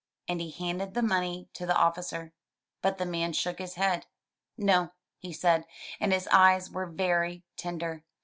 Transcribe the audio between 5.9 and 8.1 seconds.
and his eyes were very tender.